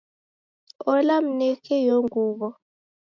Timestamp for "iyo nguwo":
1.81-2.47